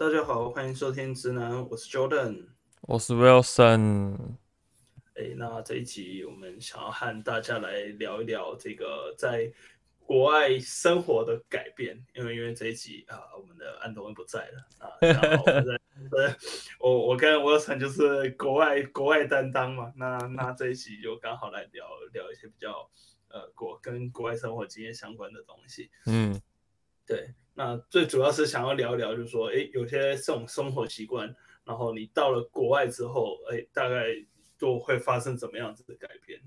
[0.00, 2.46] 大家好，欢迎收听直男，我是 Jordan，
[2.80, 4.16] 我是 Wilson。
[5.12, 9.52] 哎，那这一集我们想要和大家来聊一聊这个在
[9.98, 15.44] 国外生活的改变，因为因为这一集啊，我们的安东恩不在了啊， 然后
[16.78, 22.90] 我我我跟 Wilson 就是国外国外担当嘛，那那这一集就刚好来聊聊一些比较
[23.28, 26.40] 呃国跟国外生活经验相关的东西，嗯，
[27.04, 27.34] 对。
[27.60, 34.06] 那最主要是想要聊一聊，就是说，哎，有些这种生活习惯，然后你到了国外之后，哎，大概
[34.58, 36.40] 就会发生怎么样子的改变？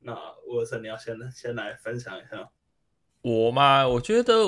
[0.00, 0.12] 那
[0.48, 2.50] 沃森，你要先先来分享一下。
[3.22, 4.38] 我嘛，我觉得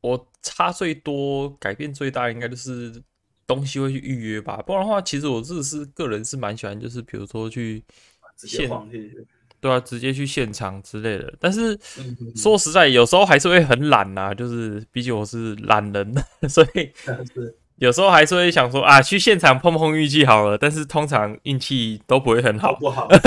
[0.00, 3.02] 我差最多、改变最大，应该就是
[3.48, 4.62] 东西会去预约吧。
[4.62, 7.82] 不然的话，其实我自己是个人是蛮喜欢，就是比如说去
[8.36, 8.70] 现
[9.60, 11.32] 对啊，直接去现场之类的。
[11.40, 11.78] 但是
[12.34, 16.14] 说实在，有时候还是会很懒呐、啊，就是毕竟我是懒人，
[16.48, 16.92] 所以
[17.76, 20.56] 有时候还是会想说啊，去现场碰碰运气好了。
[20.56, 23.08] 但是通常运气都不会很好，不好。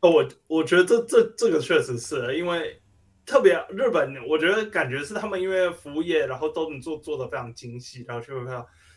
[0.00, 2.80] 我我觉得这这这个确实是因为
[3.26, 8.46] 特别日本，我觉得感觉是他们因为服务业，然后都能做做的非常精细，然后就会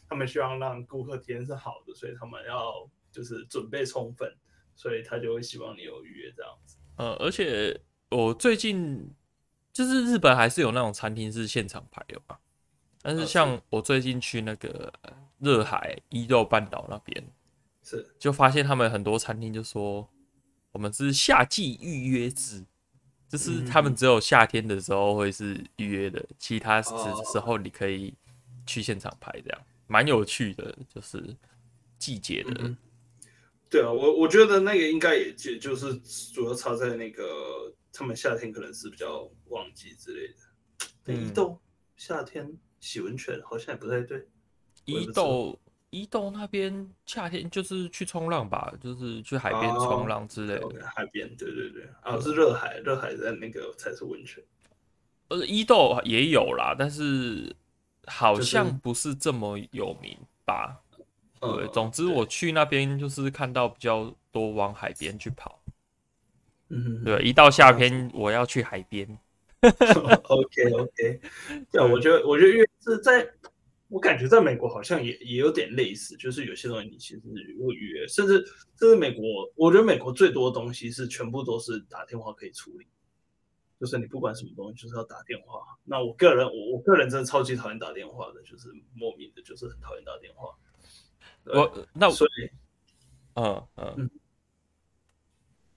[0.07, 2.71] 他们希望让顾客体验是好的，所以他们要
[3.11, 4.31] 就是准备充分。
[4.75, 6.77] 所以他就会希望你有预约这样子。
[6.97, 9.13] 呃，而且我最近
[9.73, 12.37] 就是日本还是有那种餐厅是现场排的嘛。
[13.01, 14.93] 但是像我最近去那个
[15.39, 17.23] 热海伊豆半岛那边，
[17.81, 20.07] 是就发现他们很多餐厅就说
[20.71, 22.63] 我们是夏季预约制，
[23.27, 26.91] 就是他们只有夏天的时候会是预约的，其他时
[27.31, 28.13] 时候你可以
[28.67, 31.35] 去现场排，这样蛮有趣的，就是
[31.97, 32.75] 季节的。
[33.71, 35.97] 嗯对啊，我我觉得那个应该也就就是
[36.33, 41.13] 主要差在那个他们夏天可能是比较旺季之类的。
[41.13, 41.57] 伊豆
[41.95, 44.27] 夏天洗温泉好像也不太对。
[44.83, 45.57] 伊豆
[45.89, 50.65] 伊豆那边夏天就是去冲浪吧，就是去海边冲浪之类的。
[50.65, 54.43] 哦、海边，对对对，啊是热海，热海在那个才是温泉。
[55.29, 57.55] 呃，伊豆也有啦，但是
[58.05, 60.77] 好像不是这么有名吧。
[61.41, 65.59] 对，总之我去那边就是看到比较多往海边去跑。
[66.69, 69.17] 嗯，对，一到夏天我要去海边。
[69.61, 71.21] OK OK，
[71.71, 73.27] 对，我觉得我觉得因为是在，
[73.89, 77.21] 我感觉在美国好像也也有点类似，就是有些东西你其实
[77.57, 78.43] 如果预约，甚至
[78.79, 82.87] 甚至美国，我觉得美国最多的东西是全部都是打电话可以处理，
[83.79, 85.59] 就是你不管什么东西就是要打电话。
[85.83, 90.55] 那我个人我我个人真的超级讨厌打电话的，就是莫名的就是很讨厌打电话。
[91.45, 92.49] 我那我所以，
[93.35, 94.09] 嗯嗯，嗯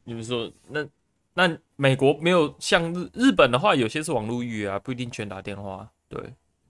[0.04, 0.86] 你们说那
[1.34, 5.90] 那美国没有像日日本的话，有些是网络预约啊，不一定全打电话。
[6.08, 6.20] 对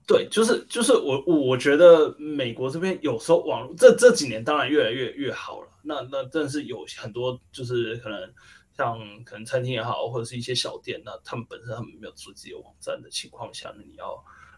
[0.07, 5.69] 对，就是就是我我觉得美国这边有时候网络这这几年当然越来越越好了。
[5.83, 8.33] 那那但是有很多就是可能
[8.77, 14.07] 像可能餐厅也好，或者是一些小店，那他们本身他们没有做自己的网站的情况下，那你要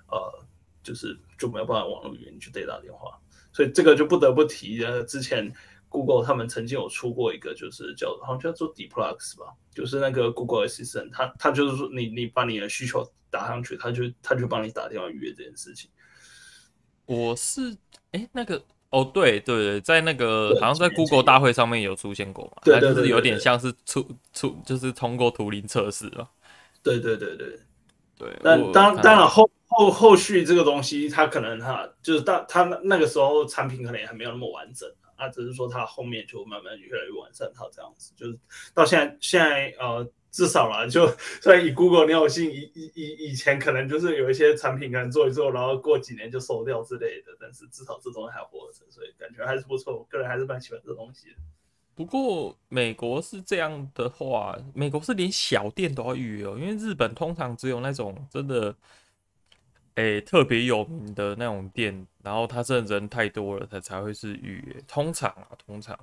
[0.10, 0.46] 呃
[0.84, 3.20] 就是就没有办法网络预约，你就得打电话。
[3.58, 5.52] 所以这个就不得不提呃，之前
[5.90, 15.90] Google 他们曾经有出过一个，就是叫好像叫做 Dplux 吧，就是那个 Google Assistant，他他就是说你你把你的需求打上去，他就他就帮你打电话预约这件事情。
[17.08, 17.76] 我是
[18.12, 26.30] 哎那个哦对对对，在那个好像在 Google 大会上面有出现过嘛，对，就是有点像是出出就是通过图灵测试了。
[26.84, 27.60] 对对对对
[28.18, 29.50] 对，但当当然后。
[29.70, 38.40] 后后续这个东西，它可能哈就是到它那那个时候产品可能也还没有那么完整啊，只是说它后面就慢慢越来越完善，它这样子就是
[38.74, 41.06] 到现在现在呃至少啦，就
[41.42, 51.36] 虽然以 Google 你有信以以以以前可能就是有一些产品可能做一做，然后过几年就收掉之类的，但是至少这东西还活着，所以感觉还是不错，我个人还是蛮喜欢这东西的。
[51.98, 58.76] 不过美国是这样的话，美国是连小店都要预约哦，因为日本通常只有那种真的。
[59.96, 64.84] 诶、欸，特别有名的那种店，然后他这人太多了，他才会是预约。
[64.88, 65.98] 通常啊，通常，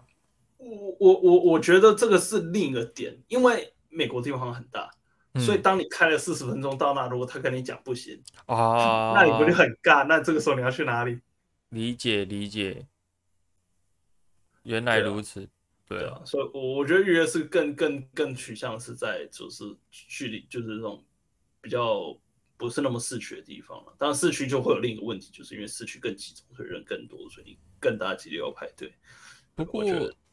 [0.58, 4.90] 我我我我觉得这个是另一个点，因为美国地方很大，
[5.34, 10.04] 嗯、所以当你开了四十分钟到那，如果他跟你讲不行啊， 那你不就很尬？
[10.04, 11.20] 那这个时候你要去哪里？
[11.68, 12.84] 理解理解，
[14.64, 15.48] 原来如此，
[15.88, 21.04] 对啊，所以我我觉得预约是更更更取向是在就是距离，就是这种
[21.60, 22.16] 比较。
[22.56, 28.94] 不是那么市区的地方了，当然市区就会有另一个问题，就是因为市区更集中，所以人更多，所以你更大几率要排队。
[29.56, 29.84] 不过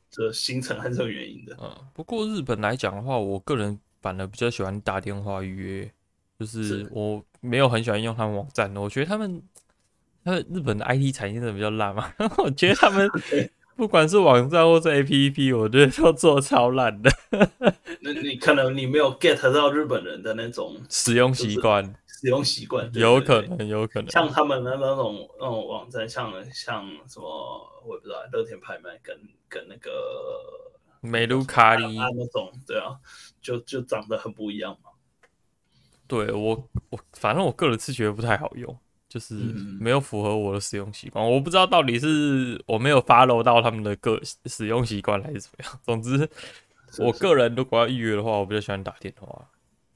[0.08, 1.58] 这行程还是有原因的。
[1.60, 5.94] 嗯，不过日本来讲的话，我个人反而比较喜欢打电话预约，
[6.40, 9.42] 就是我没有很喜欢用他们网站，我觉得他们
[10.24, 12.14] 他们日本的 IT 产业真的比较烂嘛？
[12.38, 13.10] 我觉得他们
[13.76, 17.10] 不管是网站或是 APP，我觉得都做超烂的。
[18.02, 24.10] 那 你可能你没有 get 到日本人的那种使用习惯，使用习惯有可能，有可能。
[24.12, 27.26] 像他们的那种那种网站，像像什么
[27.86, 29.18] 我也不知道，乐天拍卖跟
[29.50, 29.92] 跟那个
[31.02, 32.98] 美露卡里那种，对啊，
[33.42, 34.92] 就就长得很不一样嘛。
[36.08, 38.78] 对我我反正我个人是觉得不太好用。
[39.12, 39.34] 就是
[39.78, 45.80] 没有符合我的使用习惯，我不知道到底是我没有 follow 到他们的个使用习惯还是怎么样。
[45.84, 46.30] 总之，
[46.98, 49.46] 我个人如果要预约的话，我比较喜欢打电话。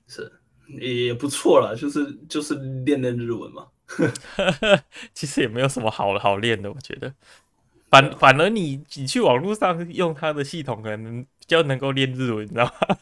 [0.08, 0.30] 是
[0.68, 3.68] 也不错啦，就是就是练练日文嘛。
[5.14, 7.14] 其实也没有什么好好练的，我觉得。
[7.90, 12.98] 反反而你你去网络上用它的系统，可能比较能够练日文，你知道吗？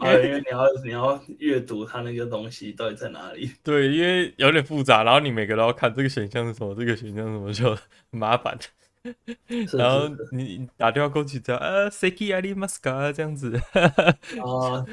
[0.00, 3.50] 啊，因为你要你要阅读它那个东西到底在哪里？
[3.62, 7.80] 对，因为有点复杂，然后你每个都要看这个选项是什么，这个选项什么就很
[8.10, 8.58] 麻烦。
[9.76, 13.56] 然后你打电话过去，只要啊，Seki arimasu 这样子。
[13.74, 14.86] 啊，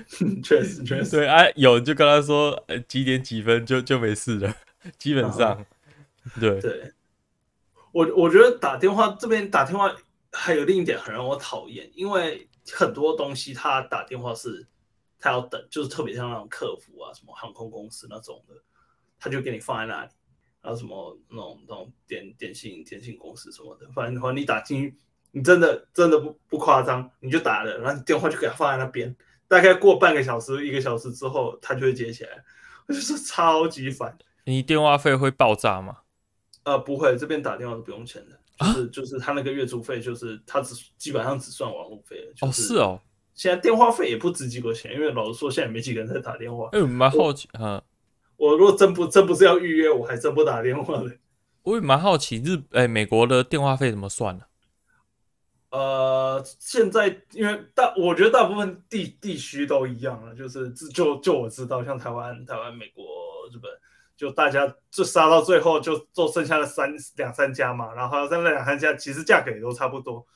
[0.44, 1.12] 确实确实。
[1.12, 4.56] 对啊，有就跟他说呃几点几分就就没事了，
[4.98, 5.52] 基本上。
[5.52, 5.66] 啊、
[6.40, 6.92] 对对。
[7.92, 9.96] 我我觉得打电话这边打电话
[10.32, 14.68] 还有另一点很让我讨厌，因为很多东西他打电话是
[15.20, 18.56] 他要等，就是特别像那种客服啊，什么航空公司那种的，
[19.20, 20.12] 他就给你放在那里，
[20.62, 24.98] 然后什么那种那种电电信电信公司什么的，反正的话你打进去，
[25.32, 29.16] 你真的真的不不夸张，你就打了，然后你电话就给他放在那边，
[29.48, 32.44] 大概过半个小时一个小时之后，他就会接起来，
[32.88, 34.18] 我就是超级烦。
[34.46, 36.00] 你电话费会爆炸吗？
[36.64, 42.18] 呃，不会，这边打电话是不用钱的，就是就是他那个月租费，就是他只基本上只算网络费。
[42.42, 43.00] 哦，是哦。
[43.34, 46.68] 现在电话费也不值几个钱，因为老实说，现在没几个人在打电话。
[46.74, 47.82] 哎，蛮好奇哈。
[48.36, 51.18] 我如果真不真不是要预约，我还真不打电话的。
[51.64, 54.44] 我也蛮好奇日哎美国的电话费怎么算呢？
[55.72, 63.06] 呃，现在因为大，我觉得大部分地地区都一样了，就是就就我知道，像台湾、台湾、美国、
[63.54, 63.72] 日本。
[64.20, 70.28] 就大家就杀到最后，就就剩下了三两三家嘛，然后剩那两三家其实价格也都差不多，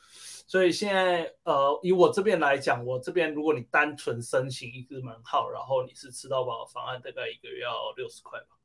[0.48, 8.56] 所以现在呃以我这边来讲，我这边如果你单纯申请一个门号，然后你是吃到饱方案，大概一个月要六十块吧。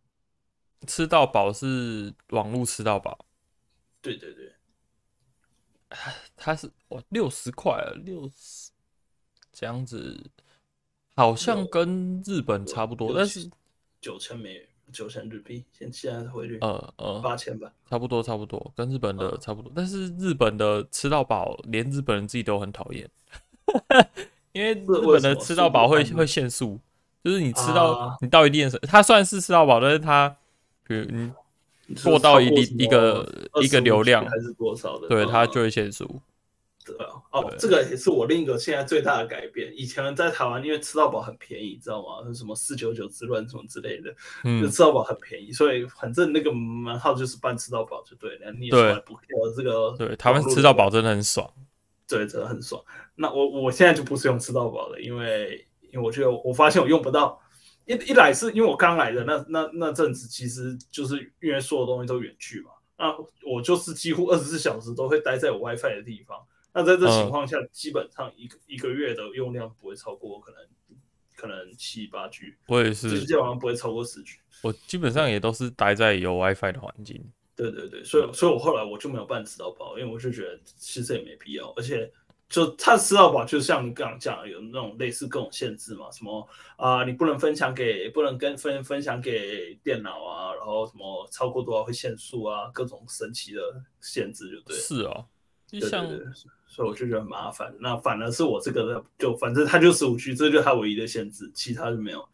[0.86, 3.26] 吃到饱是网络吃到饱？
[4.00, 4.52] 对对对，
[6.36, 8.70] 它是哇六十块，六十
[9.52, 10.30] 这样子，
[11.16, 13.50] 好像跟日本差不多，但是
[14.00, 14.68] 九千美元。
[14.92, 19.70] 九千日币，现现在汇率，呃呃，八千吧，差不多差不多，跟日本的差不多。
[19.74, 23.08] 但是日本的吃到饱，连日本人自己都很讨厌，
[24.52, 26.80] 因为日本的吃到饱会会限速，
[27.22, 30.34] 就是你吃到你到一定的，它算是吃到饱，但是它，
[30.86, 31.30] 比如你
[32.02, 32.46] 过到一
[32.78, 33.26] 一个
[33.62, 36.20] 一个流量还是多少的，对，它就会限速。
[37.30, 39.72] 哦，这个也是我另一个现在最大的改变。
[39.76, 42.32] 以前在台湾，因为吃到饱很便宜，知道吗？
[42.32, 44.14] 什么四九九之乱什么之类的，
[44.44, 48.52] 嗯、就吃到饱很便宜，所以反正那个门号就是办吃到饱就对了。
[48.52, 49.94] 你也从来不 care 这个。
[49.98, 51.50] 对，台湾吃到饱真的很爽。
[52.06, 52.82] 对，真的很爽。
[53.16, 57.40] 那我我现在就不是用吃到饱了，因为因为我觉得我发现我用不到。
[57.86, 63.16] 一一来是因为我刚来的那那那阵子，其实就是因为所有东西都远距嘛，那
[63.50, 66.36] 我就是几乎二十四小时都会待在我 WiFi 的地方。
[66.72, 70.60] 那在这情况下，嗯、基本上一个一个月的用量不会超过可能
[71.36, 74.32] 可能七八 G，我也是，基本上不会超过十 G。
[74.62, 77.24] 我基本上也都是待在有 WiFi 的环境。
[77.54, 82.08] 对对对，所以所以我后来我就没有办吃到饱，因为我就觉得其实也没必要，而且
[82.48, 93.60] 就他吃到饱，就像你刚刚讲的，有那种类似各种限制嘛，什么啊、呃，你不能分享给，不能跟分分享给电脑啊，然后什么超过多少会限速啊，各种神奇的
[94.00, 94.76] 限制，就对。
[94.76, 95.24] 是啊，
[95.68, 96.08] 就像。
[96.08, 96.32] 对对对
[96.70, 102.28] 所以我就觉得很麻烦，那反而是我这个的，就反正它就十五 G，这就是它唯一的限制，其他就没有。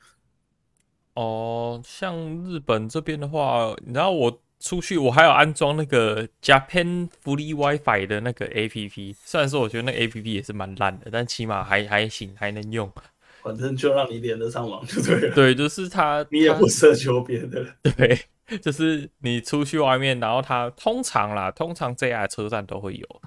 [1.14, 2.14] 哦，像
[2.44, 12.92] 日本这边的话，你知道我出去，我还有安装那个 Japan Free WiFi 的那个 APP，虽然说我觉得那个 APP 也是蛮烂的，但起码还还行，还能用。
[13.40, 15.34] 反正就让你连得上网就对了。
[15.34, 17.64] 对，就是它，你也不奢求别的。
[17.96, 18.18] 对，
[18.60, 23.22] 就是你出去外面，然后它通常啦，通常 JR 车站都会有。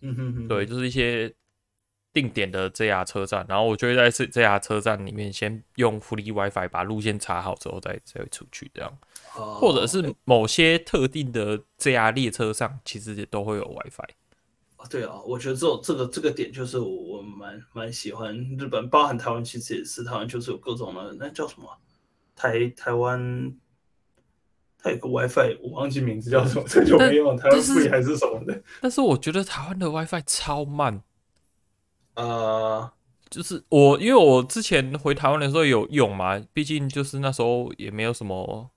[0.00, 1.32] 嗯哼哼，对，就是一些
[2.12, 8.98] 定点的 JR 车站，然后我就会在这 JR 车站里面先用 Free WiFi 把路线查好之后再再出去这样，
[9.32, 14.88] 或者是某些特定的 JR 列车上其实也都会有 WiFi。
[14.90, 21.78] 对啊，我觉得这种这个这个点就是我我蛮蛮喜欢日本，包含台湾其实也是，台湾就是有各种的那叫什么
[22.34, 23.54] 台台湾。
[24.86, 27.36] 它有个 WiFi，我忘记名字叫什么，这就没用。
[27.36, 28.62] 台湾 free 还是什么的。
[28.80, 31.02] 但是我觉得台湾的 WiFi 超慢。
[32.14, 32.88] 呃，
[33.28, 38.70] 就是我因为我之前回台湾的时候有用嘛，毕竟就是那时候也没有什么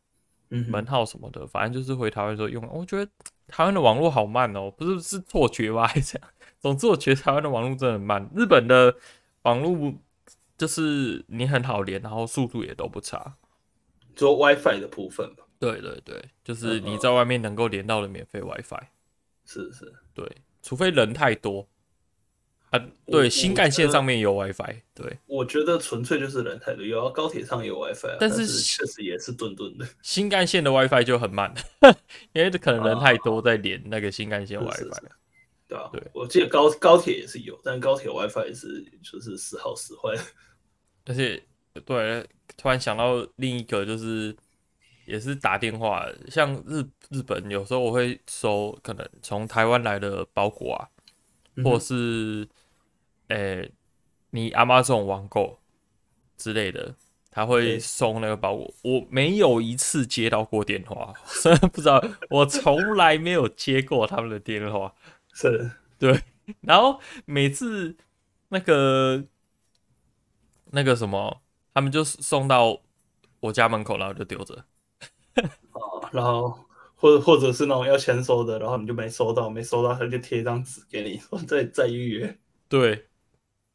[0.49, 2.67] 门号什么的，嗯、反正就是回台湾的时候用。
[2.73, 3.11] 我觉得
[3.47, 5.85] 台湾的网络好慢哦，不是是错觉吧？
[5.85, 6.27] 还是这样？
[6.59, 8.27] 总之我觉得台湾的网络真的很慢。
[8.35, 8.95] 日本的
[9.43, 9.93] 网络
[10.57, 13.35] 就是你很好连，然后速度也都不差。
[14.15, 15.43] 做 WiFi 的部分吧。
[15.59, 18.81] 对对对，就是你在外面能够连到的免费 WiFi，
[19.45, 20.25] 是是，对，
[20.63, 21.67] 除非人太多
[22.69, 29.85] 啊，对，新干线上面有 WiFi，对，我觉得纯粹就是人太多，有高铁上有 WiFi，但是确实也是顿顿的。
[30.01, 31.53] 新干线的 WiFi 就很慢，
[32.31, 35.09] 因为可能人太多在连那个新干线 WiFi，
[35.67, 40.15] 对啊，对，我记得高高铁也是有，但高铁 WiFi 也是就是时好时坏，
[41.05, 41.43] 而且
[41.85, 42.25] 对，
[42.55, 44.33] 突然想到另一个就是。
[45.09, 50.87] 也是打电话，像日日本有时候我会收可能从台湾来的包裹啊，
[51.55, 52.47] 嗯、或是
[53.29, 53.71] 诶、欸、
[54.29, 55.59] 你 Amazon 网购
[56.37, 56.93] 之类的，
[57.31, 58.71] 他会送那个包裹。
[58.83, 61.11] 我没有一次接到过电话，
[61.41, 61.99] 真 的不知道，
[62.29, 64.93] 我从来没有接过他们的电话。
[65.33, 66.21] 是，对，
[66.61, 67.97] 然后每次
[68.49, 69.23] 那个
[70.71, 71.41] 那个什么，
[71.73, 72.81] 他们就送到
[73.39, 74.65] 我家门口，然后就丢着。
[75.73, 76.57] 哦，然后
[76.95, 82.37] 或者或者是那种要签收的，然后你就没收到，没收到他就贴一张纸给你，说 再再预约。
[82.67, 83.07] 对，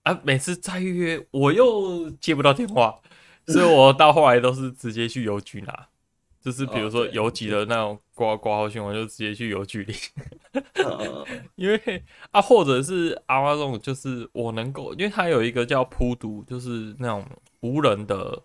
[0.02, 3.00] 啊，每次再预约我又接不到电话，
[3.49, 5.88] 所以我到后来都是直接去邮局拿，
[6.40, 9.96] 就是比如说邮局的那种挂挂号信，我就直接去邮局领。
[11.56, 17.25] 因为啊，或者是 Amazon，就是我能够，因为它有一个叫铺读，就是那种
[17.61, 18.42] 无人的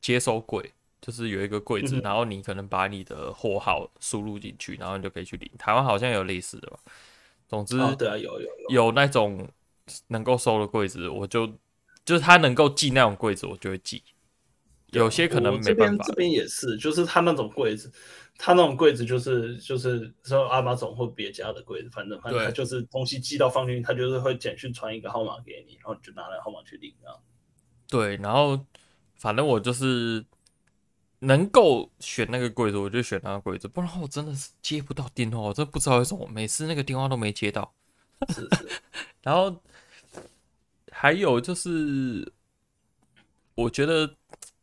[0.00, 0.72] 接收柜。
[1.00, 5.48] 就是有一个柜子，然后你可能把你的货号输入进去，然后你就可以去领。
[5.58, 6.78] 台湾好像有类似的吧？
[7.46, 9.46] 总之，对啊，有有有那种
[10.08, 11.46] 能够收的柜子，我就
[12.04, 14.02] 就是他能够寄那种柜子，我就会寄。
[14.88, 16.04] 有些可能没办法。
[16.06, 17.92] 这边也是，就是他那种柜子，
[18.38, 27.14] 他那种柜子就是就是说阿玛总或别家的柜子，反正反正他就是东西寄到放进去，他就是会简讯传一个号码给你，然后你就拿那个号码去领啊。
[27.88, 28.58] 对，然后
[29.16, 30.24] 反正我就是。
[31.26, 37.74] 能够选那个柜子，我就选那个柜子，不然我真的是接不到电话，我真的不知道为什么每次那个电话都没接到。
[38.28, 38.68] 是是。
[39.22, 39.60] 然后
[40.92, 42.32] 还有就是，
[43.56, 44.14] 我觉得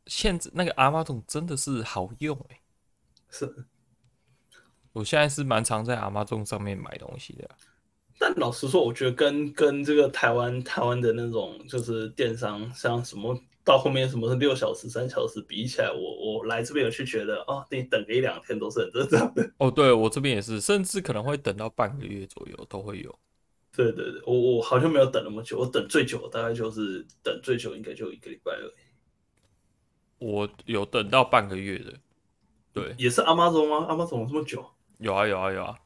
[0.08, 2.62] 现在那个 Amazon 真的是好用哎、欸。
[3.30, 3.66] 是。
[4.94, 7.50] 我现在是蛮常在 Amazon 上面买东西的。
[8.18, 13.38] 但老实说，我觉得跟跟这个台湾台湾的那种就是电商，像什么。
[13.64, 19.52] 到后面什么是六小时、三小时比起来，我我来这边有去觉得哦，你等个一两天都是很正常的。
[19.58, 23.20] 哦，对我这边也是，甚至可能会等到半个月左右都会有。
[23.76, 28.74] 对对对，我我好像没有等那么久，我等最久大概就是等最久应该就一个礼拜而已。
[30.20, 31.94] 我有等到半个月的，
[32.74, 34.66] 对，也是 Amazon 吗？Amazon 这么久？
[35.00, 35.78] 有啊有啊有啊，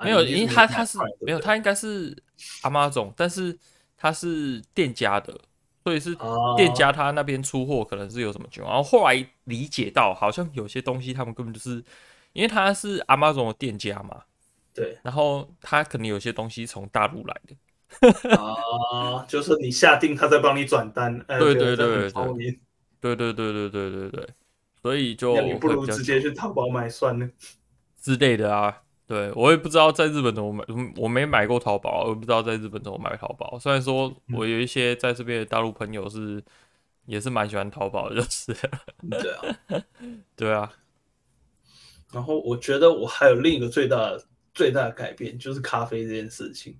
[0.00, 2.16] 没有，因为他他是没有，他应该是
[2.62, 3.58] Amazon，但是
[3.96, 5.38] 他是店家的。
[5.86, 6.16] 所以是
[6.56, 11.76] 店家他那边出货可能是有什么情况，然后后来理解到好像有些东西他们根本就是
[12.32, 14.22] 因为他是 Amazon 的店家嘛，
[14.74, 22.60] 对，然后他可能有些东西从大陆来的，啊， 就是你下定他再帮你转单，对对对对对，
[23.00, 24.28] 对对对对对对对，
[24.82, 27.28] 所以就你不如直接去淘宝买算了。
[28.00, 28.82] 之类的啊。
[29.06, 30.64] 对，我也不知道在日本怎么买，
[30.96, 33.56] 我没买过淘宝，我也不知道在日本怎么买淘宝。
[33.58, 36.42] 虽然说我有一些在这边的大陆朋友是，
[37.04, 38.52] 也是蛮喜欢淘宝的，就是。
[39.08, 39.84] 对啊，
[40.34, 40.72] 对啊。
[42.12, 46.76] 然后我觉得我还有另一个最大的最大的改变，就是咖啡这件事情。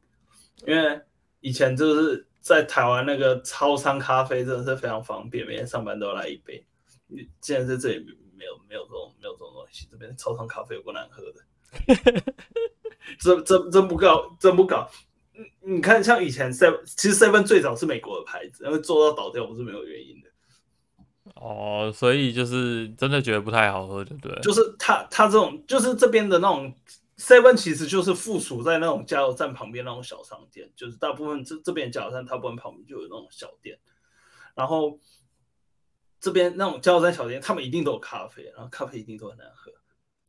[0.67, 1.01] 因为
[1.41, 6.65] 以前就是在台湾那个超商咖啡真的是非常方便，每天上班都要来一杯。
[7.07, 8.05] 你现在在这里
[8.37, 11.41] 没有没有这种没有这种东西，这边超商咖啡有够难喝的。
[13.21, 14.91] 真真真不搞，真不搞。
[15.61, 20.31] 你你看，像以前 seven，其实 seven 最早是美国的牌子，因为做到倒掉不是没有原因的。
[21.35, 24.41] 哦，所以就是真的觉得不太好喝，对不对？
[24.41, 26.75] 就是它它这种，就是这边的那种
[27.19, 33.79] seven，其实就是附属在那种加油站旁边那种小商店，就是大部分这这边加油站，大部分旁边就有那种小店。
[34.55, 34.99] 然后
[36.19, 39.71] 这边那种加油站小店，他们一定都有咖啡，然后咖啡一定都很难喝。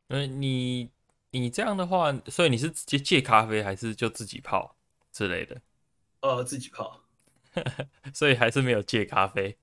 [0.08, 0.90] 嗯，你。
[1.30, 4.76] 你这样的话，所以你是直接借咖啡，还是就自己泡
[5.12, 5.60] 之类的？
[6.20, 7.00] 呃，自己泡，
[8.14, 9.56] 所以还是没有借咖啡。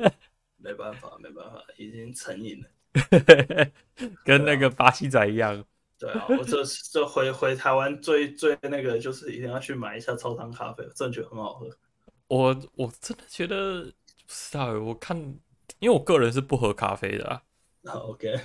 [0.58, 2.68] 没办法，没办法，已经成瘾了。
[4.24, 5.64] 跟那个巴西仔一样。
[5.98, 11.70] 对啊，我这这回回台湾最最那个就是一定要去买一下超糖咖啡，我真的觉得很好喝。
[12.28, 13.92] 我我真的觉得不
[14.26, 15.16] 知道，我看，
[15.78, 17.42] 因为我个人是不喝咖啡的啊。
[17.84, 18.38] OK，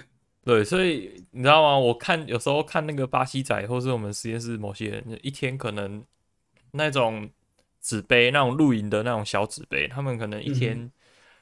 [0.44, 1.78] 对，所以你知道吗？
[1.78, 6.04] 我看有时候看那个巴西仔，或是我们实验室某些人，一天可能
[6.72, 7.30] 那种
[7.80, 10.92] 纸杯，那种露营的那种小纸杯，他们可能一天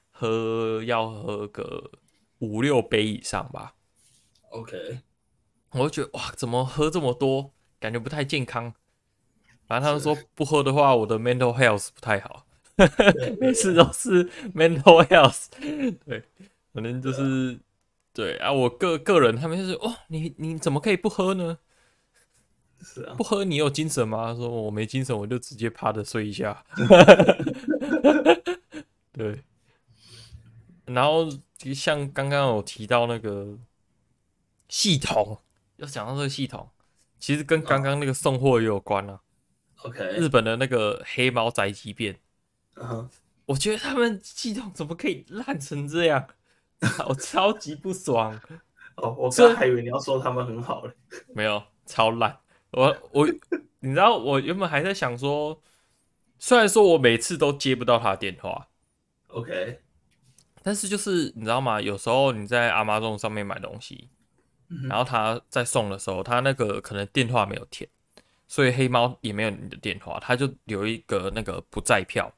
[0.10, 1.92] 喝要喝个
[2.40, 3.76] 五六杯以上吧。
[4.50, 5.00] OK。
[5.72, 8.74] 我就觉得哇，怎么喝这么多，感觉不太健康。
[9.68, 12.46] 反正他们说不喝的话，我的 mental health 不太好。
[13.40, 14.26] 每次都是
[14.56, 15.48] mental health，
[16.06, 16.24] 对，
[16.74, 17.60] 可能就是
[18.20, 18.52] 对啊。
[18.52, 21.58] 我个个人他们就是哦，你你怎么可以不喝呢？
[22.82, 24.36] 是啊，不喝你有精神吗？
[24.36, 26.66] 说我没精神，我就直接趴着睡一下。
[29.14, 29.42] 对，
[30.86, 31.30] 然后
[31.74, 33.58] 像刚刚有提到那个
[34.68, 35.40] 系统。
[35.78, 36.70] 要讲到这个系统，
[37.20, 39.22] 其实跟刚刚那个送货也有关啊。
[39.84, 42.20] OK，日本的那个黑猫宅急便
[42.76, 43.08] ，uh huh.
[43.46, 46.28] 我觉得他们系统怎么可以烂成这样？
[47.08, 48.40] 我超级不爽。
[48.96, 50.94] 哦，我刚还以为你要说他们很好嘞，
[51.34, 52.38] 没有，超烂。
[52.72, 53.28] 我我，
[53.80, 55.62] 你知道，我原本还在想说，
[56.38, 58.68] 虽然说我每次都接不到他的电话
[59.28, 59.80] ，OK，
[60.62, 61.82] 但是就是你知道吗？
[61.82, 64.10] 有时候你在 Amazon 上面买东西。
[64.88, 67.90] 然后他在送的时候，他那个可能电话没有填，
[68.48, 72.32] 所以黑猫也没有你的电话，他就留一个那个不在票，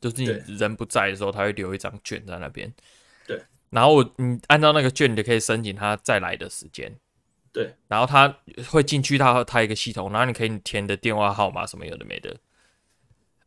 [0.00, 2.74] 就是你人不在的时候，他会留一张券在那边。
[3.70, 3.70] 对。
[3.70, 6.94] 然后你按照那个券，你就可以申请他再来的时间。
[7.52, 7.74] 对。
[7.88, 8.36] 然后他
[8.68, 12.36] 会进去他他一个系统，然后你可以填的电话号码什么有的没的。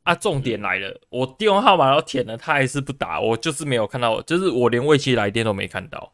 [0.03, 6.13] 啊，重点来了，我电话号码都填了，他还是不打，我就是没有看到，就是我连未接来电都没看到。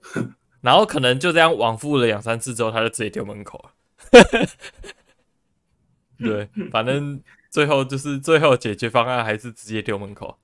[0.62, 3.70] 然后可能就这样往复了两三次之后，他就直接丢门口了。
[6.18, 10.38] 对，反正最后就是最后解决方案还是直接丢门口。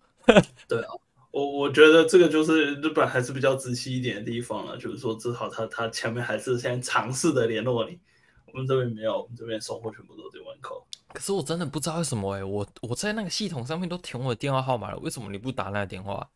[0.67, 0.91] 对啊，
[1.31, 7.99] 我我觉得这个就是日本还是比较仔细一点的地方了，就是说至少他他前面还是先尝试的联络你，
[8.47, 10.87] 我们这边没有，我们这边送货全部都丢门口。
[11.13, 16.31] 可是我真的不知道为什么哎、欸，我我在那个系统上面都填我的电话号码了，为什么你不打那个电话？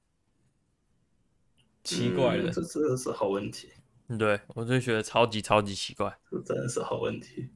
[1.84, 3.68] 奇怪了，嗯、这真的是好问题。
[4.18, 7.48] 对，我就觉得超级超级奇怪，这真的是好问题。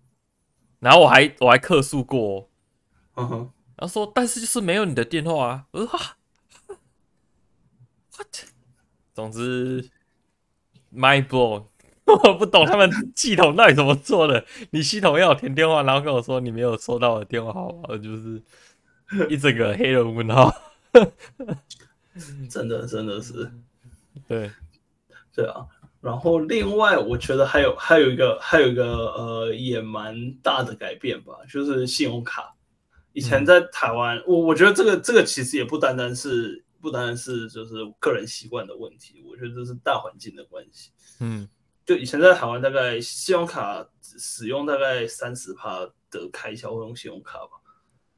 [0.80, 2.50] 然后我还我还客诉过，
[3.14, 3.38] 嗯哼，
[3.76, 5.66] 然后说，但是就是没有你的电话啊。
[5.70, 6.15] 我说哈
[8.16, 8.48] ，what？
[9.14, 9.88] 总之
[10.94, 11.64] ，my blow，
[12.04, 14.44] 我不懂他们系统到底怎么做的。
[14.70, 18.42] 你系统要我填电话，然后跟我说你没有收到我的电话号码，我就是
[19.28, 20.54] 一整个黑人问号。
[22.50, 23.50] 真的真的是，
[24.26, 24.50] 对，
[25.34, 25.66] 对啊。
[26.00, 32.54] 然后另外，我觉得还有还有一个还有一个呃也蛮大的改变吧，就是信用卡。
[33.12, 40.92] 以前在台湾，我、嗯、我觉得这个这个其实也不单单是不单单是就是个人习惯的问题，我觉得这是大环境的关系。
[41.18, 41.48] 嗯，
[41.84, 47.60] 就以前在台湾，大概信用卡使用大概三十趴的开销会用信用卡吧，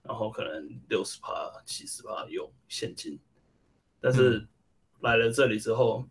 [0.02, 3.18] 然后可能六十趴、七十趴用现金。
[4.00, 4.46] 但是
[5.00, 6.06] 来了这里之后。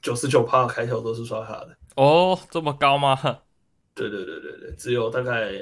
[0.00, 3.16] 九十九趴的开销都是刷卡的哦，这么高吗？
[3.94, 5.52] 对对对对对，只有大概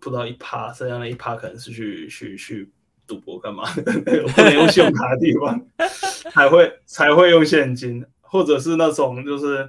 [0.00, 2.72] 不到一趴，剩下的一趴可能是去去去
[3.10, 3.82] 赌博干嘛的，
[4.34, 5.66] 不能用信用卡的地方
[6.32, 9.68] 才会才会用现金，或者是那种就是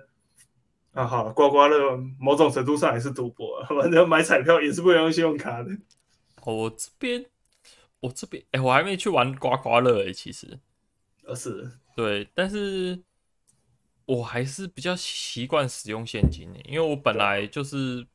[0.94, 5.72] 啊好刮刮乐，某种程度上也是赌博， 反正买彩票也是不能用信用卡的。
[6.44, 7.26] 哦，我这边
[8.02, 10.60] 我这边哎，我还没去玩刮刮乐哎，其实，
[11.26, 13.02] 呃是，对，但是。
[14.08, 18.06] 我还是比较习惯使用现金，因为我本来就是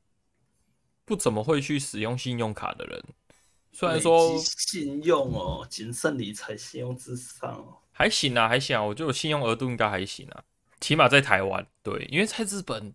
[1.07, 3.03] 不怎么会去使用信用卡的人。
[3.79, 10.43] 虽然说信用哦，谨慎理财，信用至上哦，还行啊，还行啊，我觉得我信用额度应该还行啊，
[10.81, 11.67] 起码在台湾。
[11.83, 12.91] 对，因为在日本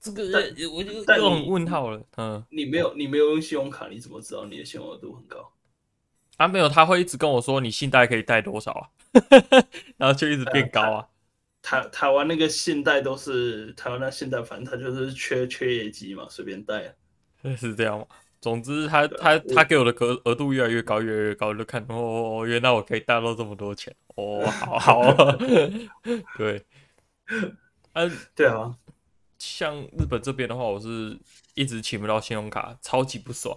[0.00, 0.42] 这个但
[0.72, 2.02] 我就这种问号了。
[2.16, 5.52] 嗯，你没有你没有用信用卡，你怎么知道你的信用额度很高？
[6.38, 8.88] 啊，没有，他会一直跟我说你信贷可以贷多少啊，
[9.98, 11.06] 然后就一直变高啊。
[11.60, 16.96] 台台湾那个信贷都是台湾那信贷，反正他就是缺缺业绩嘛，随便贷，
[17.54, 18.06] 是这样吗？
[18.42, 25.38] 总之他，他他他给我的额额度越来越高，越来越高，就看哦，原来我可以贷到这么多钱哦，好好啊，
[26.36, 26.66] 对，
[27.94, 28.76] 嗯， 对啊，
[29.38, 31.16] 像日本这边的话，我是
[31.54, 33.56] 一直请不到信用卡，超级不爽。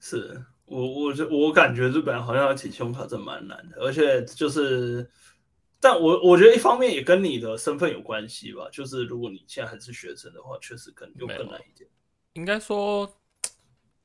[0.00, 5.08] 是我，我就我感觉日本好像要请信用卡真蛮难的，而且就是。
[5.78, 11.88] 但我我觉得一方面也跟你的身份有关系吧，就是如果你现在还是学生的话，确实可能就更难一点。
[12.32, 13.08] 应该说，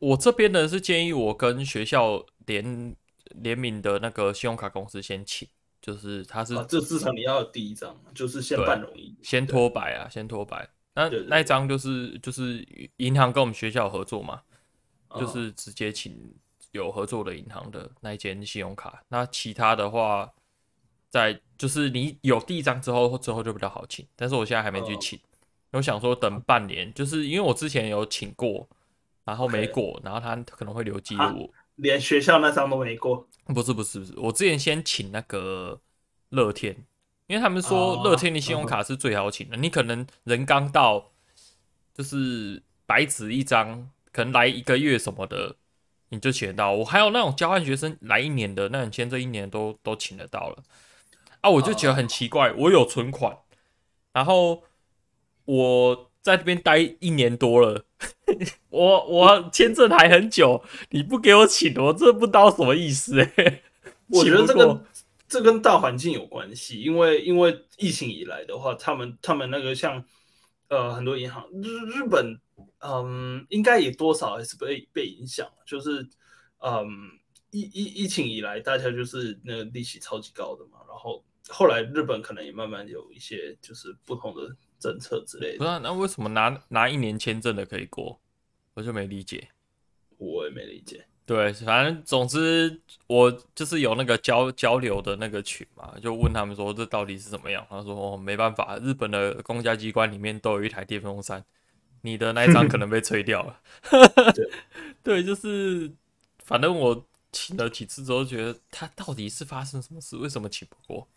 [0.01, 2.95] 我这边呢是建议我跟学校联
[3.35, 5.47] 联名的那个信用卡公司先请，
[5.79, 10.67] 就是他是，啊、这至少你要有第一张，就是先办容易，先脱白啊，先脱白。
[10.95, 14.41] 那那一张就是就是银行跟我们学校合作嘛，
[15.19, 16.33] 就是直接请
[16.71, 19.03] 有合作的银行的那一间信用卡。
[19.07, 20.29] 那其他的话，
[21.09, 24.05] 在就是你有第一张之后，之后就比较好请。
[24.15, 25.19] 但是我现在还没去请，
[25.71, 28.67] 我想说等半年，就是因为我之前有请过，
[29.31, 33.25] 然后没 过.然后他可能会留记录，连学校那张都没过。
[33.45, 35.79] 不是不是不是，我之前先请那个
[36.29, 36.75] 乐天。
[37.27, 41.11] 因为他们说乐天的信用卡是最好请的，你可能人刚到，
[41.93, 45.55] 就是白纸一张，可能来一个月什么的，
[46.09, 46.73] 你就请得到。
[46.73, 50.61] 我还有那种交换学生来一年的，那你签这一年都都请得到了。
[51.39, 53.37] 啊，我就觉得很奇怪，我有存款，
[54.11, 54.63] 然后
[55.45, 57.85] 我在这边待一年多了，
[58.69, 63.61] 我我签证还很久，你不给我请，我这不知道什么意思哎。
[64.07, 64.83] 我觉得这个。
[65.31, 70.03] 这跟大环境有关系，因为因为疫情以来的话，他们他们那个像
[70.67, 72.37] 呃很多银行日日本
[72.79, 76.05] 嗯应该也多少还是被被影响，就是
[76.59, 76.85] 嗯
[77.49, 85.59] 疫疫疫情以来大家就是那个利息超级高的嘛，然后后来日本可能也慢慢有一些就是不同的政策之类的。
[85.59, 88.19] 不是啊，那为什么拿拿一年签证的可以过？
[88.73, 89.49] 我就没理解。
[90.17, 91.05] 我也没理解。
[91.25, 97.65] 对，反正总之我就是有那个交交流的那个群嘛，就问他们说这到底是怎么样？
[97.69, 101.45] 他说哦，没办法，日本的公家机关里面都有一台电风扇，
[102.01, 103.61] 你的那一张可能被吹掉了。
[104.33, 104.51] 对，
[105.03, 105.89] 对，就是
[106.43, 110.17] 反正我请了几次之后，觉得他到底是发生什么事？
[110.17, 111.07] 为什么请不过？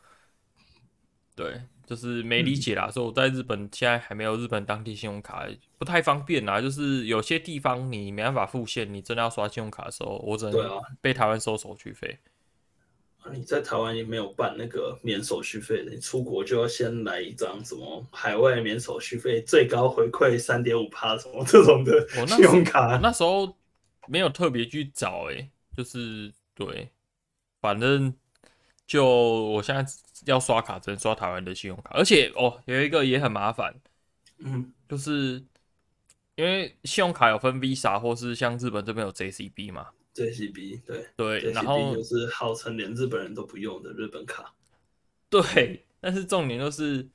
[1.34, 1.62] 对。
[1.86, 5.46] 就是没理解啦，所以我在日本现在还没有日本当地信用卡，
[5.78, 6.60] 不太方便啦。
[6.60, 10.54] 就是有些地方你没办法付现，你真的要刷信用卡的时候，我只能
[11.00, 12.18] 被台湾收手续费。
[13.32, 22.98] 你在台湾也没有办那个免手续费的，你出国就要先来一张什么海外免手续费最高回馈三点五趴什么这种的信用卡。
[23.02, 23.56] 那时候
[24.06, 26.90] 没有特别去找，哎，就是对，
[27.62, 28.14] 反正
[28.86, 29.84] 就我现在。
[30.26, 33.74] 要刷卡只能刷台湾的信用卡，而且哦，有一个也很麻烦，
[34.38, 35.44] 嗯，就是
[36.34, 44.54] 因为信用卡有分 Visa 或是像日本这边有 JCB 嘛，JCB 对对，然后就是号称连日本人都不用的日本卡，
[45.28, 47.06] 对，但是重点就是，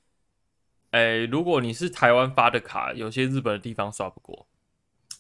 [0.92, 4.46] 哎、欸，如果你是台湾发的卡，有些日本的地方刷不过，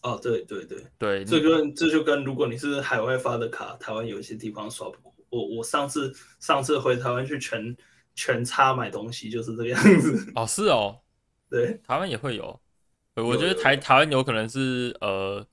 [0.03, 5.08] 哦，对对对对，这跟这就跟如果你是海外发的卡，台湾有一些地方刷不过。
[5.29, 7.75] 我我上次上次回台湾去全
[8.15, 10.31] 全差买东西就是这个样子。
[10.35, 10.99] 哦，是哦，
[11.49, 12.59] 对，台湾也会有，
[13.15, 15.45] 我觉得台台湾有可能是呃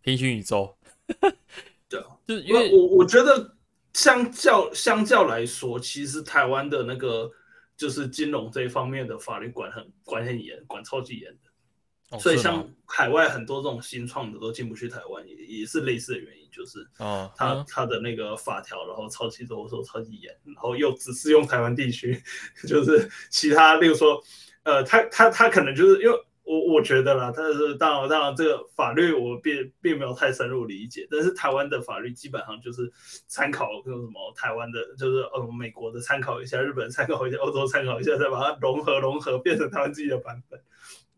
[0.00, 0.76] 平行宇宙，
[1.88, 3.56] 对啊，就是因为我我觉得
[3.92, 7.30] 相较相较来说，其实台湾的那个
[7.76, 12.18] 就是金融这一方面的法律管很管很严，管超级严的。
[12.18, 22.22] 所以像海外很多这种新创的都进不去台湾，也也是类似的原因，就是哦，他他的那个法条，然后超级多，说超级严，然后又只适用台湾地区，
[22.68, 24.22] 就是其他，例如说，
[24.62, 32.92] 呃，他他他可能就是因为我我觉得啦，但是当然当然这个法律我并并没有太深入理解，但是台湾的法律基本上就是
[33.26, 40.60] 参考那种什么台湾的，就是呃美国的参考一下，日本参考一下，欧洲参考一下，再把它融合融合变成台湾自己的版本。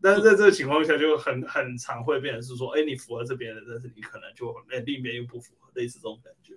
[0.01, 6.53] 但是在这个情况下，就很很常会变成是说，哎、欸，你符合这边的，但是你可能就哎另一边又不符合，类似这种感觉。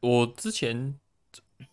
[0.00, 0.98] 我之前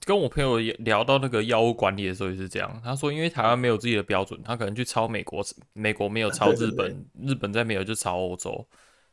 [0.03, 8.67] 跟我朋友聊到那个药物管理的时候也是这样，他说因为台湾没有自己的标准，他可能去抄美国，美国没有抄日本，对对对，日本再没有就抄欧洲，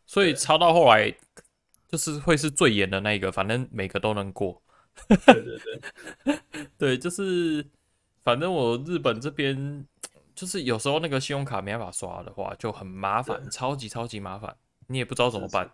[0.05, 1.11] 所以抄到后来
[1.89, 4.61] 就是会是最严的那一个，反正每个都能过。
[5.09, 5.59] 对对
[6.25, 6.39] 对，
[6.77, 7.65] 对， 就是
[8.23, 9.87] 反正我日本这边。
[10.35, 14.57] 就是有时候那个信用卡没办法刷的话，就很麻烦，超级超级麻烦，
[14.89, 15.71] 你也不知道怎么办。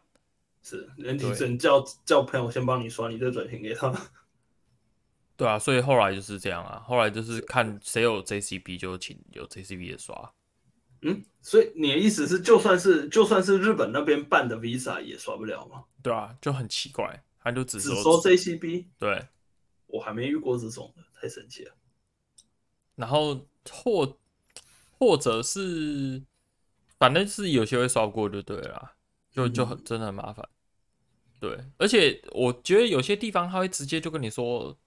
[0.63, 3.91] 是，人，你只能叫叫朋友先帮你刷，你再转钱给他。
[5.35, 10.35] 对啊，所以后来就是这样啊，后来就是看谁有 JCB 就请有 JCB 的刷。
[11.01, 15.85] 嗯，所以你的意思是，就算是就算是日本那边办的 Visa 也刷不了吗？
[16.03, 18.85] 对啊，就很奇怪，他就只说只收 JCB。
[18.99, 19.27] 对，
[19.87, 21.73] 我还没遇过这种的，太神奇了。
[22.95, 24.19] 然后或。
[25.01, 26.23] 或者是，
[26.99, 28.93] 反正是有些会刷过就对了，
[29.33, 30.49] 就就很真的很麻烦。
[31.41, 34.79] 对，而且我觉得有些地方他会直接就跟你说，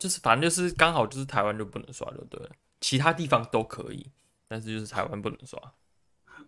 [0.00, 2.50] 就是反正就是刚好就是台湾就不能刷，对不对？
[2.80, 4.10] 其他地方都可以，
[4.48, 5.74] 但是就是台湾不能刷。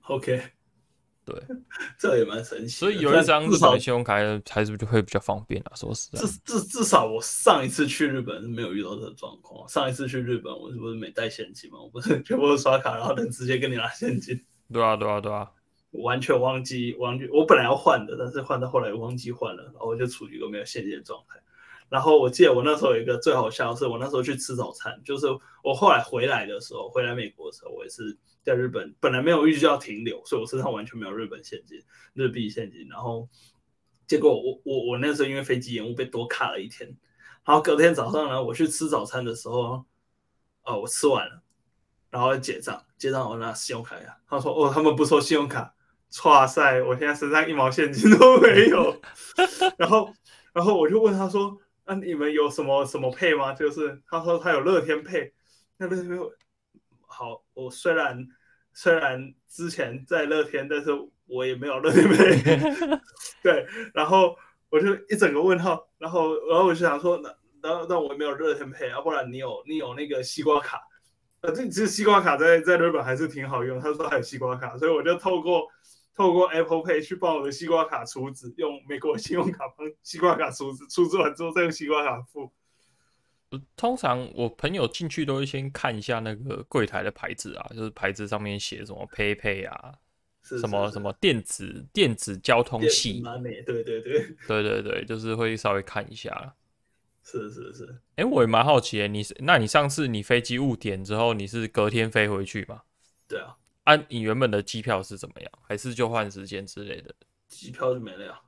[0.09, 0.50] OK，
[1.27, 1.35] 对，
[1.99, 2.69] 这也蛮神奇。
[2.69, 4.15] 所以有一张日本的信用卡
[4.49, 5.75] 还是就会比较方便啊？
[5.75, 9.69] 说实在，至至至少我上一次去日本是没有遇到这个状况。
[9.69, 11.81] 上一次去日本，我是不是没带现金嘛？
[11.81, 14.41] 我不是全部都刷卡，然后能直接跟你拿现金。
[14.73, 15.51] 对啊，对啊，对啊，
[15.91, 21.41] 完全忘记忘记，我本来要换的，但是换到后来忘记换了，然后我就处于一个没有现金的状态。
[21.88, 25.27] 然后我记得我那时候有一个最好笑的是，我那时候去吃早餐，就是
[25.62, 31.81] 我后来回来的时候，回来美国的时候，我也是在日本，本来没有预计要停留，所以我身上完全没有日本现金、
[32.12, 32.88] 日币现金。
[32.88, 33.29] 然后
[34.07, 36.88] 结果我我我那时候因为飞机延误被多卡了一天，
[37.44, 39.85] 然后隔天早上呢，我去吃早餐的时候，
[40.64, 41.40] 哦，我吃完了，
[42.11, 45.72] 然后结账，结账我拿信用卡呀，他说哦，他们不收信用卡，
[46.25, 49.01] 哇塞，我现在身上一毛现金都没有，
[49.79, 50.12] 然后
[50.53, 51.57] 然后我就问他说。
[51.87, 53.53] 那、啊、你们有什么什么配吗？
[53.53, 55.33] 就是他说他有乐天配，
[55.77, 56.16] 那乐天配
[57.07, 57.44] 好。
[57.55, 58.27] 我虽然
[58.72, 60.90] 虽然之前在乐天，但是
[61.27, 62.99] 我也没有乐天配。
[63.40, 64.37] 对，然后
[64.68, 65.88] 我就一整个问号。
[65.96, 70.81] 然后然后我就想说，那那那我也没有乐天配，要、啊、不然你有你有那个西瓜卡？
[71.42, 73.79] 呃，这其实西瓜卡在在日本还是挺好用。
[73.79, 75.68] 他说还有西瓜卡，所以我就透过。
[76.16, 82.50] 透过 Apple Pay 去帮我的西瓜卡储值，用美国信用卡帮西瓜卡储值，储值完之后再用西瓜卡付。
[83.76, 89.94] 通常我朋友进去都会先看一下那个柜台的牌子啊，就是牌子上面写什么 PayPay 啊，
[90.42, 93.22] 是是是什么什么电子电子交通系，
[93.66, 96.55] 对对对对对对，就是会稍微看一下。
[97.22, 97.85] 是是是，
[98.16, 102.83] 哎、欸，我也蛮好奇的，你是那你上次你飞机误点之后，你是隔天飞回去吗？
[103.29, 103.57] 对啊。
[103.87, 105.51] 按、啊、你原本的机票是怎么样？
[105.62, 107.14] 还是就换时间之类的？
[107.49, 108.40] 机票就没了呀！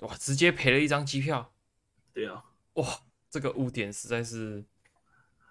[0.00, 1.52] 哇，直接赔了一张机票。
[2.12, 2.86] 对啊，哇，
[3.30, 4.62] 这个污点实在是……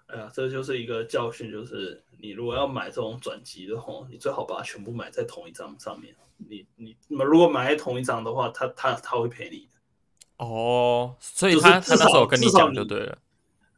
[0.06, 6.14] 哎呀，这就是一个教训，就是你如果要买这种转机的话，你最好把它全部买在同一张上面。
[6.36, 10.44] 你你如果买在同一张的话，他他他会赔你的。
[10.44, 13.18] 哦，所以他他那时候跟你讲就对了。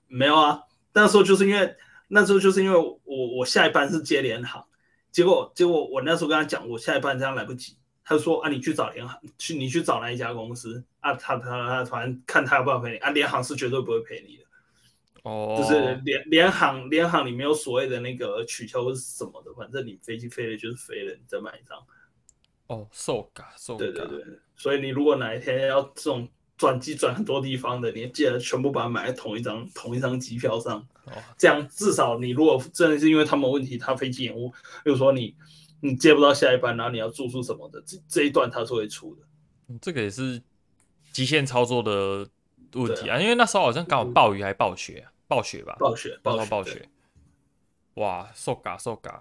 [0.07, 1.75] 没有啊，那时候就是因为
[2.09, 4.63] 那时候就是因为我我下一班是接连航。
[5.13, 7.77] 结果，结果我那时候跟他讲，我下一班这样来不及。
[8.05, 14.45] 他就说啊，你去找联行，去你去找那一家公司啊，他他他反正看他要不要赔你啊，联行是绝对不会赔你的。
[15.23, 21.79] 哦，就是联联行联行里没有所谓的那个取消或是什么的，反正你飞机飞了就是飞了，你再买一张。
[22.67, 23.79] 哦 ga so ga。
[23.79, 24.25] 对对对，
[24.57, 26.29] 所以你如果哪一天要这种。
[26.61, 34.51] 转机转很多地方的，你记得全部把它买在同一张同一张机票上，哦，这样至少你如果真的是因为他们问题，他飞机延误，
[34.85, 35.35] 比如说你
[35.81, 39.23] 你接不到下一班，然后你要住宿什么的，这这一段他是会出的。
[39.81, 40.43] 这个也是
[41.13, 42.29] 极限操作的
[42.75, 46.91] 问题啊，啊因为那时候好像刚好暴雨还暴雪，暴雪吧，暴雪，暴雪，暴雪。
[47.95, 49.19] 哇，so ga so ga，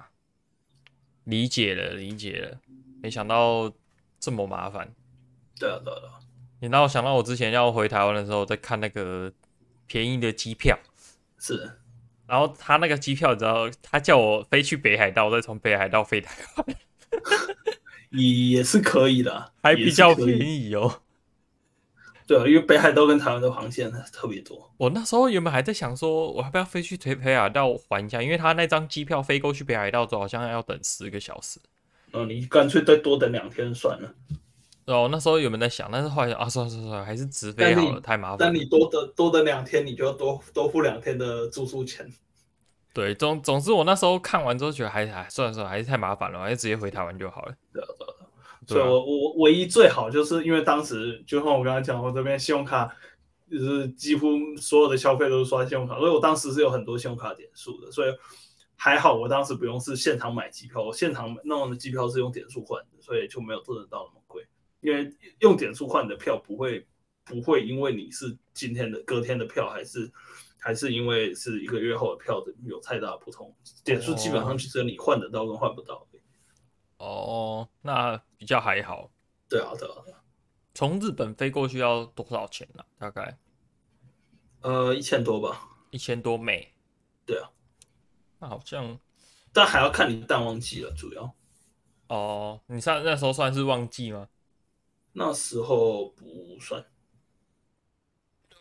[1.23, 2.59] 理解了理解了，
[3.01, 3.71] 没想到
[4.19, 4.93] 这么麻烦。
[5.57, 6.19] 对啊对啊。
[6.61, 9.31] 你让我想到我之前要回台湾的时候，在看那个
[9.87, 10.77] 便宜的机票，
[11.37, 11.71] 是，
[12.27, 16.75] 然后他那个机票，你知道，他叫我飞去北海道，再从北海道飞台湾，
[18.11, 21.01] 也是可以的，还比较便宜哦。
[22.27, 24.71] 对啊，因为北海道跟台湾的航线特别多。
[24.77, 31.59] 我那时候原本还在想说，我要不要飞去北北海道还一下，因为他那张机票飞过去北海道好像要等十个小时。
[32.11, 34.13] 哦，你干脆再多等两天算了。
[34.93, 35.89] 哦，那时候有没有在想？
[35.91, 38.37] 但是后来啊，算了算了算了，还是直飞好了，太麻烦。
[38.39, 42.11] 但你多等多等两天，你就要多多付两天的住宿钱。
[42.93, 47.55] 对，总总之我那时候看完之后觉得还还算了算了，还是太麻烦了，还是直接回台湾就好了。
[47.71, 48.15] 对对对。
[48.67, 52.91] 所以我我唯一最好就是因为当时就像我刚才讲，我这边信用卡
[53.49, 58.11] 就是几乎所有的消费都是刷信用卡，所以我当时是有很多信用卡点数的，所以
[58.75, 64.18] 还好我当时不用是现场买机票，我现场弄的机票是用点数换的，所以就没有做得到那么。
[64.81, 66.87] 因为用点数换的票不会
[67.23, 70.11] 不会因为你是今天的隔天的票还是
[70.57, 76.05] 还是因为是一个月后的票的有太大的不同，点数基本上就是你换得到跟换不到。
[76.97, 79.09] 哦，那比较还好。
[79.47, 80.21] 对啊，对啊。
[80.73, 82.83] 从日本飞过去要多少钱呢？
[82.97, 83.37] 大概？
[84.61, 85.65] 呃，一千多吧。
[85.91, 86.73] 一千多美。
[87.25, 87.49] 对啊。
[88.39, 88.99] 那好像，
[89.53, 91.33] 但还要看你淡旺季了，主要。
[92.07, 94.27] 哦，你上那时候算是旺季吗？
[95.19, 96.81] 那时候不算，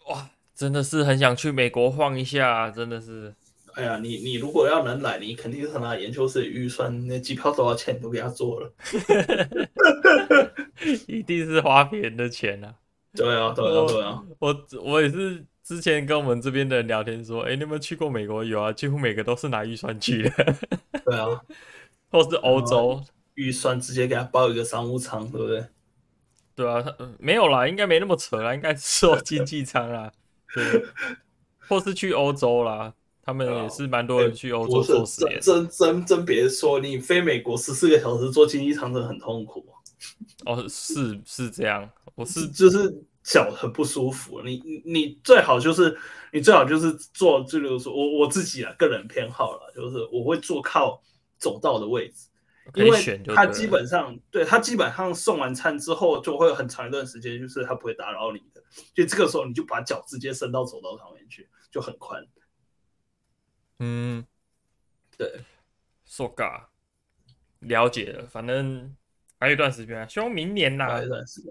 [0.09, 3.33] 哇，真的是很想去美国晃一下，真的是。
[3.75, 8.73] 哎呀，你你如果要能来，你肯定是拿研究生预算，那机票多少钱都给他做了，
[11.07, 12.75] 一定是花别人的钱啊。
[13.15, 14.25] 对啊，对啊，对啊。
[14.41, 18.45] 我我也是之前跟我们这边的人聊天说，哎、欸，你有没有去过美国？
[18.45, 20.31] 有啊，几乎每个都是拿预算去的。
[21.05, 21.41] 对啊，
[22.11, 23.01] 或是欧洲
[23.35, 25.65] 预算直接给他包一个商务舱，对不对？
[26.59, 30.11] 对啊，他没有啦，应该没那么扯啦，应该是说经济舱啦，
[30.53, 30.85] 对，
[31.69, 32.93] 或是去欧洲啦，
[33.23, 35.41] 他们也是蛮多人去欧洲做实验。
[35.41, 39.65] 真真真别说，你飞美国十四个小时坐经济舱真的很痛苦。
[40.47, 42.93] 哦，是是这样，我是就是
[43.23, 44.43] 脚很不舒服。
[44.43, 45.97] 你你最好就是
[46.33, 51.01] 你最好就是坐，就比如说我我自己啊，个人偏好了，就是我会坐靠
[51.39, 52.27] 走道的位置，
[52.75, 58.63] 因为他基本上对他基本上送完餐之后就会有很长一段时间，就是他不会打扰你的，
[58.95, 62.27] 就这个时候你就把脚直接伸到走道上面去，就很宽。
[63.79, 64.25] 嗯，
[65.17, 65.41] 对
[66.05, 66.65] ，so ga
[67.61, 68.95] 了解了，反正。
[69.41, 71.01] 还有一段时间，希望明年呐、啊，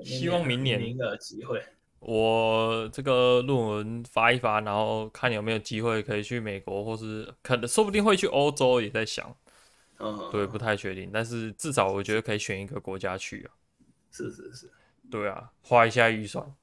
[0.03, 1.63] 希望明年的机会，
[1.99, 9.33] 我这个论文发一发，然后看有没有机会可以去美国，或是可能说不定会去欧洲，也在想，
[9.99, 13.53] 嗯，对，不太确定，但是至少我觉得可以选一个国家去啊，
[14.11, 14.71] 是是是，
[15.09, 16.55] 对啊，花一下预算。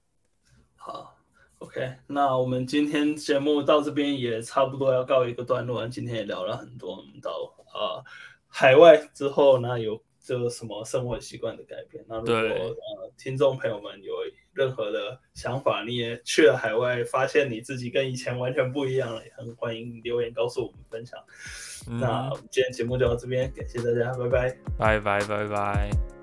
[0.77, 1.17] 好
[1.59, 8.05] ，OK，那我们今天节目到这边也差不多要告一个段落，今天也聊了很多，我们到啊、呃、
[8.49, 10.03] 海外之后呢有。
[10.27, 12.03] 这个什么生活习惯的改变？
[12.09, 14.15] 那如果呃听众朋友们有
[14.55, 21.19] 任何的想法，你也去了海外，发现你自己跟以前完全不一样了，也很欢迎留言告诉我们分享。
[21.91, 26.14] 嗯、那今天节目就到这边，感谢大家，拜拜，拜拜拜拜。